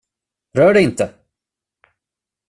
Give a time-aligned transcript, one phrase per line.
[0.53, 1.13] Rör det inte!